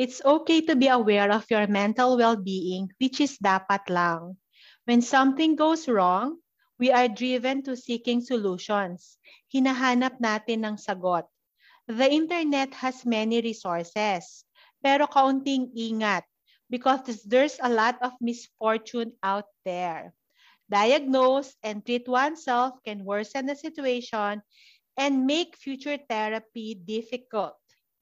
It's 0.00 0.24
okay 0.24 0.64
to 0.64 0.80
be 0.80 0.88
aware 0.88 1.28
of 1.28 1.44
your 1.52 1.68
mental 1.68 2.16
well-being, 2.16 2.88
which 2.96 3.20
is 3.20 3.36
dapat 3.36 3.84
lang. 3.92 4.40
When 4.88 5.04
something 5.04 5.60
goes 5.60 5.92
wrong, 5.92 6.40
we 6.80 6.88
are 6.88 7.04
driven 7.04 7.60
to 7.68 7.76
seeking 7.76 8.24
solutions. 8.24 9.20
Hinahanap 9.52 10.16
natin 10.16 10.64
ng 10.64 10.80
sagot. 10.80 11.28
The 11.84 12.08
internet 12.08 12.72
has 12.80 13.04
many 13.04 13.44
resources, 13.44 14.48
pero 14.80 15.04
kaunting 15.04 15.68
ingat 15.76 16.24
because 16.72 17.04
there's 17.28 17.60
a 17.60 17.68
lot 17.68 18.00
of 18.00 18.16
misfortune 18.24 19.12
out 19.20 19.52
there. 19.68 20.16
Diagnose 20.72 21.52
and 21.60 21.84
treat 21.84 22.08
oneself 22.08 22.80
can 22.88 23.04
worsen 23.04 23.44
the 23.44 23.52
situation 23.52 24.40
and 24.96 25.28
make 25.28 25.60
future 25.60 26.00
therapy 26.00 26.72
difficult. 26.72 27.59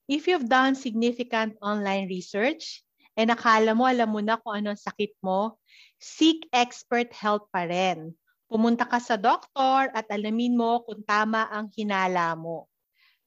If 0.09 0.25
you've 0.25 0.49
done 0.49 0.73
significant 0.73 1.53
online 1.61 2.09
research 2.09 2.81
and 3.13 3.29
akala 3.29 3.77
mo 3.77 3.85
alam 3.85 4.09
mo 4.09 4.17
na 4.25 4.41
kung 4.41 4.57
ano 4.57 4.73
ang 4.73 4.81
sakit 4.81 5.13
mo, 5.21 5.61
seek 6.01 6.49
expert 6.49 7.13
help 7.13 7.53
pa 7.53 7.69
rin. 7.69 8.17
Pumunta 8.49 8.89
ka 8.89 8.97
sa 8.97 9.21
doktor 9.21 9.93
at 9.93 10.09
alamin 10.09 10.57
mo 10.57 10.81
kung 10.81 11.05
tama 11.05 11.45
ang 11.53 11.69
hinala 11.77 12.33
mo. 12.33 12.65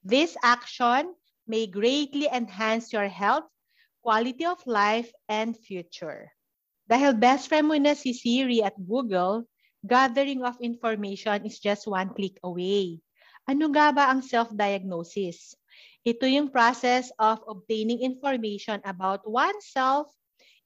This 0.02 0.34
action 0.42 1.14
may 1.46 1.70
greatly 1.70 2.26
enhance 2.26 2.90
your 2.90 3.06
health, 3.06 3.46
quality 4.02 4.42
of 4.42 4.58
life, 4.66 5.06
and 5.30 5.54
future. 5.54 6.34
Dahil 6.90 7.14
best 7.14 7.46
friend 7.46 7.70
mo 7.70 7.78
na 7.78 7.94
si 7.94 8.10
Siri 8.10 8.58
at 8.58 8.74
Google, 8.74 9.46
gathering 9.86 10.42
of 10.42 10.58
information 10.58 11.46
is 11.46 11.62
just 11.62 11.86
one 11.86 12.10
click 12.10 12.42
away. 12.42 12.98
Ano 13.46 13.70
nga 13.70 13.94
ba 13.94 14.10
ang 14.10 14.18
self-diagnosis? 14.18 15.54
Ito 16.02 16.26
yung 16.26 16.50
process 16.50 17.14
of 17.18 17.38
obtaining 17.46 18.02
information 18.02 18.82
about 18.82 19.22
oneself 19.22 20.10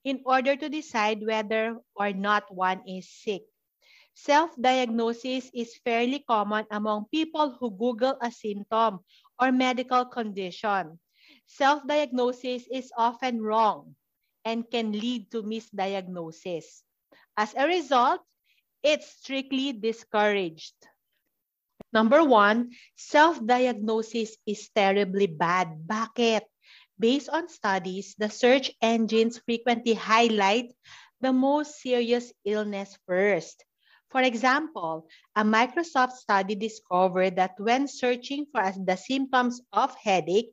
in 0.01 0.25
order 0.25 0.57
to 0.57 0.65
decide 0.65 1.21
whether 1.21 1.77
or 1.93 2.09
not 2.09 2.49
one 2.49 2.81
is 2.89 3.05
sick. 3.05 3.45
Self-diagnosis 4.17 5.53
is 5.53 5.77
fairly 5.85 6.25
common 6.25 6.65
among 6.73 7.05
people 7.13 7.53
who 7.53 7.69
Google 7.69 8.17
a 8.17 8.33
symptom 8.33 9.05
or 9.37 9.53
medical 9.53 10.09
condition. 10.09 10.97
Self-diagnosis 11.45 12.65
is 12.73 12.89
often 12.97 13.37
wrong 13.37 13.93
and 14.41 14.65
can 14.65 14.89
lead 14.89 15.29
to 15.29 15.45
misdiagnosis. 15.45 16.81
As 17.37 17.53
a 17.53 17.69
result, 17.69 18.25
it's 18.81 19.21
strictly 19.21 19.69
discouraged. 19.69 20.73
Number 21.93 22.23
one, 22.23 22.71
self-diagnosis 22.95 24.37
is 24.45 24.69
terribly 24.75 25.27
bad. 25.27 25.87
Bakit? 25.87 26.43
Based 26.99 27.29
on 27.29 27.47
studies, 27.47 28.15
the 28.17 28.29
search 28.29 28.71
engines 28.81 29.39
frequently 29.39 29.93
highlight 29.93 30.73
the 31.21 31.31
most 31.31 31.79
serious 31.79 32.33
illness 32.43 32.97
first. 33.07 33.63
For 34.09 34.21
example, 34.21 35.07
a 35.35 35.43
Microsoft 35.43 36.17
study 36.17 36.55
discovered 36.55 37.35
that 37.35 37.59
when 37.59 37.87
searching 37.87 38.47
for 38.51 38.63
the 38.75 38.95
symptoms 38.95 39.61
of 39.71 39.95
headache, 39.95 40.51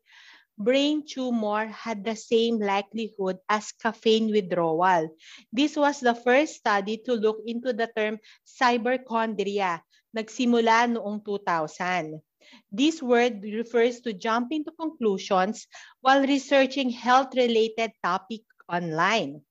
brain 0.58 1.02
tumor 1.06 1.66
had 1.66 2.04
the 2.04 2.14
same 2.14 2.58
likelihood 2.58 3.38
as 3.48 3.72
caffeine 3.72 4.30
withdrawal. 4.30 5.10
This 5.52 5.76
was 5.76 6.00
the 6.00 6.14
first 6.14 6.54
study 6.62 6.98
to 7.06 7.14
look 7.14 7.42
into 7.46 7.72
the 7.72 7.90
term 7.94 8.18
cyberchondria, 8.46 9.82
nagsimula 10.14 10.94
noong 10.94 11.20
2000. 11.20 12.22
This 12.70 13.02
word 13.02 13.42
refers 13.42 13.98
to 14.06 14.14
jumping 14.14 14.62
to 14.64 14.72
conclusions 14.78 15.66
while 16.00 16.22
researching 16.22 16.88
health-related 16.88 17.92
topic 17.98 18.46
online. 18.70 19.42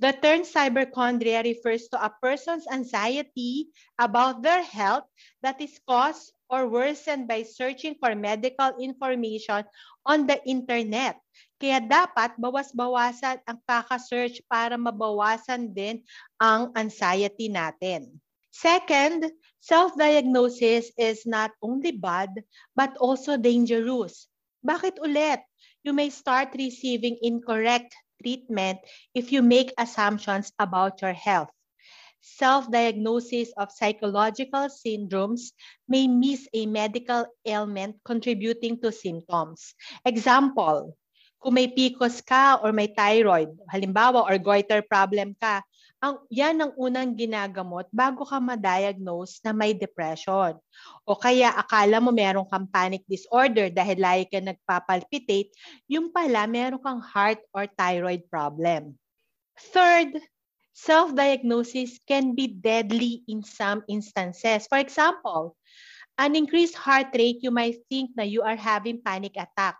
The 0.00 0.16
term 0.16 0.48
cyberchondria 0.48 1.44
refers 1.44 1.92
to 1.92 2.00
a 2.00 2.08
person's 2.24 2.64
anxiety 2.72 3.68
about 4.00 4.40
their 4.40 4.64
health 4.64 5.04
that 5.44 5.60
is 5.60 5.76
caused 5.84 6.32
or 6.48 6.66
worsened 6.72 7.28
by 7.28 7.44
searching 7.44 7.94
for 8.00 8.16
medical 8.16 8.80
information 8.80 9.62
on 10.08 10.24
the 10.24 10.40
internet. 10.48 11.20
Kaya 11.60 11.84
dapat 11.84 12.32
bawas-bawasan 12.40 13.44
ang 13.44 13.60
kaka-search 13.68 14.40
para 14.48 14.80
mabawasan 14.80 15.68
din 15.68 16.00
ang 16.40 16.72
anxiety 16.72 17.52
natin. 17.52 18.08
Second, 18.48 19.30
self-diagnosis 19.60 20.92
is 20.96 21.24
not 21.24 21.52
only 21.62 21.92
bad, 21.92 22.28
but 22.76 22.96
also 22.96 23.36
dangerous. 23.36 24.28
Bakit 24.64 25.00
ulit? 25.00 25.40
You 25.80 25.92
may 25.96 26.12
start 26.12 26.52
receiving 26.56 27.16
incorrect 27.24 27.96
treatment 28.20 28.80
if 29.16 29.32
you 29.32 29.40
make 29.40 29.72
assumptions 29.80 30.52
about 30.60 31.00
your 31.00 31.16
health. 31.16 31.48
Self-diagnosis 32.20 33.48
of 33.56 33.72
psychological 33.72 34.68
syndromes 34.68 35.56
may 35.88 36.04
miss 36.04 36.44
a 36.52 36.68
medical 36.68 37.24
ailment 37.48 37.96
contributing 38.04 38.76
to 38.84 38.92
symptoms. 38.92 39.72
Example, 40.04 40.92
kung 41.40 41.56
may 41.56 41.72
PCOS 41.72 42.20
ka 42.20 42.60
or 42.60 42.76
may 42.76 42.92
thyroid, 42.92 43.48
halimbawa, 43.72 44.20
or 44.28 44.36
goiter 44.36 44.84
problem 44.84 45.32
ka, 45.40 45.64
ang, 46.00 46.16
yan 46.32 46.56
ang 46.56 46.72
unang 46.80 47.12
ginagamot 47.12 47.84
bago 47.92 48.24
ka 48.24 48.40
ma-diagnose 48.40 49.44
na 49.44 49.52
may 49.52 49.76
depression. 49.76 50.56
O 51.04 51.12
kaya 51.12 51.52
akala 51.52 52.00
mo 52.00 52.08
meron 52.08 52.48
kang 52.48 52.64
panic 52.64 53.04
disorder 53.04 53.68
dahil 53.68 54.00
lagi 54.00 54.24
ka 54.32 54.40
nagpapalpitate, 54.40 55.52
yung 55.84 56.08
pala 56.08 56.48
meron 56.48 56.80
kang 56.80 57.04
heart 57.04 57.44
or 57.52 57.68
thyroid 57.76 58.24
problem. 58.32 58.96
Third, 59.76 60.16
self-diagnosis 60.72 62.00
can 62.08 62.32
be 62.32 62.48
deadly 62.48 63.20
in 63.28 63.44
some 63.44 63.84
instances. 63.84 64.64
For 64.72 64.80
example, 64.80 65.52
an 66.16 66.32
increased 66.32 66.80
heart 66.80 67.12
rate, 67.12 67.44
you 67.44 67.52
might 67.52 67.84
think 67.92 68.16
na 68.16 68.24
you 68.24 68.40
are 68.40 68.56
having 68.56 69.04
panic 69.04 69.36
attack. 69.36 69.76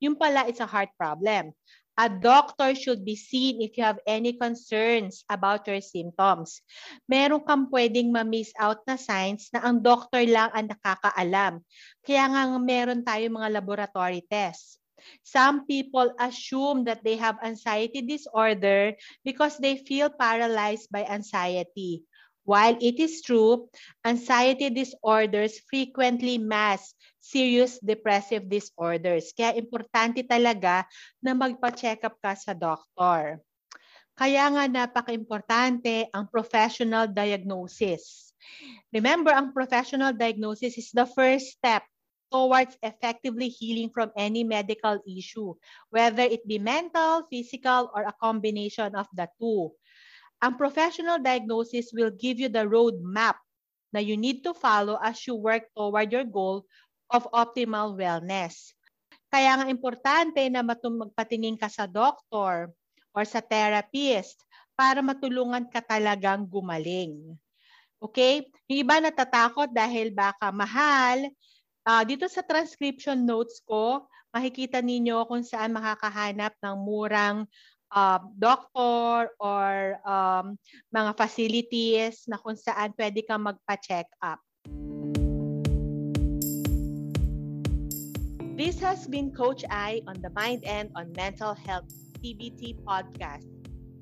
Yung 0.00 0.16
pala, 0.16 0.48
it's 0.48 0.64
a 0.64 0.68
heart 0.68 0.88
problem. 0.96 1.52
A 1.98 2.06
doctor 2.06 2.78
should 2.78 3.02
be 3.02 3.18
seen 3.18 3.58
if 3.58 3.74
you 3.74 3.82
have 3.82 3.98
any 4.06 4.38
concerns 4.38 5.26
about 5.26 5.66
your 5.66 5.82
symptoms. 5.82 6.62
Meron 7.10 7.42
kang 7.42 7.66
pwedeng 7.74 8.14
ma-miss 8.14 8.54
out 8.54 8.86
na 8.86 8.94
signs 8.94 9.50
na 9.50 9.66
ang 9.66 9.82
doctor 9.82 10.22
lang 10.22 10.46
ang 10.54 10.70
nakakaalam. 10.70 11.58
Kaya 12.06 12.24
nga 12.30 12.42
meron 12.62 13.02
tayo 13.02 13.26
mga 13.26 13.50
laboratory 13.50 14.22
tests. 14.30 14.78
Some 15.22 15.66
people 15.66 16.14
assume 16.18 16.86
that 16.86 17.02
they 17.02 17.18
have 17.18 17.38
anxiety 17.42 18.02
disorder 18.02 18.94
because 19.26 19.58
they 19.58 19.78
feel 19.82 20.10
paralyzed 20.10 20.90
by 20.94 21.06
anxiety. 21.06 22.06
While 22.48 22.80
it 22.80 22.96
is 22.96 23.20
true, 23.20 23.68
anxiety 24.08 24.72
disorders 24.72 25.60
frequently 25.68 26.40
mask 26.40 26.96
serious 27.20 27.76
depressive 27.76 28.48
disorders. 28.48 29.36
Kaya 29.36 29.52
importante 29.60 30.24
talaga 30.24 30.88
na 31.20 31.36
magpa-check 31.36 32.08
up 32.08 32.16
ka 32.16 32.32
sa 32.32 32.56
doktor. 32.56 33.44
Kaya 34.16 34.48
nga 34.48 34.64
napaka-importante 34.64 36.08
ang 36.08 36.24
professional 36.32 37.04
diagnosis. 37.04 38.32
Remember, 38.96 39.30
ang 39.36 39.52
professional 39.52 40.16
diagnosis 40.16 40.80
is 40.80 40.88
the 40.96 41.04
first 41.04 41.52
step 41.52 41.84
towards 42.32 42.80
effectively 42.80 43.52
healing 43.52 43.92
from 43.92 44.08
any 44.16 44.40
medical 44.40 44.96
issue, 45.04 45.52
whether 45.92 46.24
it 46.24 46.44
be 46.48 46.56
mental, 46.56 47.28
physical, 47.28 47.92
or 47.92 48.08
a 48.08 48.16
combination 48.24 48.96
of 48.96 49.04
the 49.12 49.28
two. 49.36 49.68
Ang 50.38 50.54
professional 50.54 51.18
diagnosis 51.18 51.90
will 51.90 52.14
give 52.14 52.38
you 52.38 52.46
the 52.46 52.62
roadmap 52.62 53.38
na 53.90 53.98
you 53.98 54.14
need 54.14 54.44
to 54.46 54.54
follow 54.54 55.00
as 55.02 55.18
you 55.26 55.34
work 55.34 55.66
toward 55.74 56.12
your 56.12 56.26
goal 56.26 56.62
of 57.10 57.26
optimal 57.34 57.96
wellness. 57.96 58.76
Kaya 59.28 59.58
nga 59.58 59.66
importante 59.66 60.40
na 60.48 60.62
magpatingin 60.62 61.58
ka 61.58 61.66
sa 61.66 61.84
doktor 61.88 62.70
or 63.12 63.22
sa 63.26 63.42
therapist 63.42 64.40
para 64.78 65.02
matulungan 65.02 65.66
ka 65.66 65.82
talagang 65.82 66.46
gumaling. 66.46 67.34
Okay? 67.98 68.46
Yung 68.70 68.86
iba 68.86 69.02
natatakot 69.02 69.68
dahil 69.74 70.14
baka 70.14 70.54
mahal, 70.54 71.28
Uh, 71.88 72.04
dito 72.04 72.28
sa 72.28 72.44
transcription 72.44 73.16
notes 73.24 73.64
ko, 73.64 74.04
makikita 74.28 74.84
ninyo 74.84 75.24
kung 75.24 75.40
saan 75.40 75.72
makakahanap 75.72 76.52
ng 76.60 76.76
murang 76.84 77.48
uh, 77.92 78.20
doctor 78.38 79.32
or 79.40 79.98
um, 80.04 80.56
mga 80.94 81.12
facilities 81.16 82.24
na 82.28 82.36
kung 82.40 82.56
saan 82.56 82.92
pwede 82.96 83.24
kang 83.24 83.44
magpa-check 83.44 84.08
up. 84.20 84.40
This 88.58 88.82
has 88.82 89.06
been 89.06 89.30
Coach 89.30 89.62
I 89.70 90.02
on 90.10 90.18
the 90.18 90.34
Mind 90.34 90.66
and 90.66 90.90
on 90.98 91.14
Mental 91.14 91.54
Health 91.54 91.86
TBT 92.18 92.82
podcast. 92.82 93.46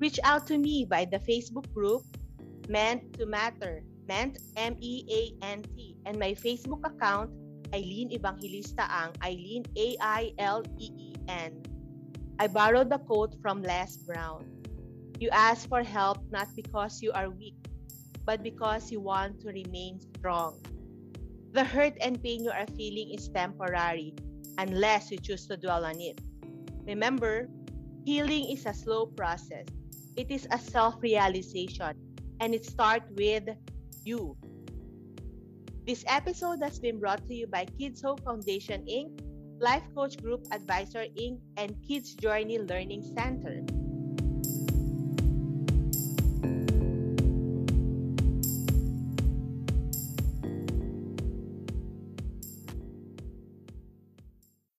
Reach 0.01 0.17
out 0.25 0.49
to 0.49 0.57
me 0.57 0.81
by 0.85 1.05
the 1.05 1.21
Facebook 1.21 1.69
group 1.77 2.01
Meant 2.65 3.13
to 3.21 3.29
Matter, 3.29 3.85
Meant 4.09 4.41
M-E-A-N-T, 4.57 5.95
and 6.05 6.17
my 6.17 6.33
Facebook 6.33 6.81
account, 6.85 7.29
Eileen 7.69 8.09
Evangelista 8.11 8.89
Ang, 8.89 9.13
Eileen 9.21 9.63
A-I-L-E-E-N. 9.77 11.51
I 12.39 12.45
borrowed 12.45 12.89
the 12.89 12.99
quote 12.99 13.33
from 13.41 13.63
Les 13.63 13.97
Brown. 13.97 14.45
You 15.19 15.29
ask 15.31 15.67
for 15.67 15.81
help 15.81 16.19
not 16.29 16.47
because 16.55 17.01
you 17.01 17.11
are 17.13 17.29
weak, 17.29 17.57
but 18.25 18.43
because 18.43 18.91
you 18.91 18.99
want 18.99 19.41
to 19.41 19.47
remain 19.49 19.99
strong. 20.17 20.61
The 21.53 21.63
hurt 21.63 21.97
and 21.99 22.21
pain 22.21 22.43
you 22.43 22.51
are 22.51 22.67
feeling 22.77 23.09
is 23.17 23.29
temporary 23.29 24.13
unless 24.59 25.09
you 25.09 25.17
choose 25.17 25.47
to 25.47 25.57
dwell 25.57 25.83
on 25.83 25.99
it. 25.99 26.21
Remember, 26.85 27.49
healing 28.05 28.51
is 28.51 28.67
a 28.67 28.73
slow 28.73 29.07
process. 29.07 29.65
It 30.15 30.29
is 30.29 30.47
a 30.51 30.59
self-realization 30.59 31.93
and 32.39 32.53
it 32.53 32.65
starts 32.65 33.09
with 33.17 33.49
you. 34.05 34.37
This 35.87 36.03
episode 36.05 36.61
has 36.61 36.77
been 36.77 36.99
brought 36.99 37.25
to 37.27 37.33
you 37.33 37.47
by 37.47 37.65
Kids 37.79 38.03
Hope 38.03 38.23
Foundation 38.23 38.85
Inc., 38.85 39.21
Life 39.59 39.83
Coach 39.95 40.21
Group 40.21 40.45
Advisor 40.51 41.05
Inc., 41.17 41.39
and 41.57 41.75
Kids 41.81 42.13
Journey 42.13 42.59
Learning 42.59 43.01
Center. 43.01 43.65